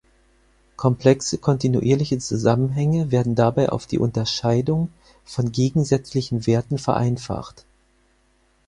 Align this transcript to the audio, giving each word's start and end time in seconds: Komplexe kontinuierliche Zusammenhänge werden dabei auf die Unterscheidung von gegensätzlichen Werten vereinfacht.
Komplexe 0.77 1.37
kontinuierliche 1.37 2.17
Zusammenhänge 2.17 3.11
werden 3.11 3.35
dabei 3.35 3.69
auf 3.69 3.85
die 3.85 3.99
Unterscheidung 3.99 4.91
von 5.25 5.51
gegensätzlichen 5.51 6.47
Werten 6.47 6.79
vereinfacht. 6.79 7.65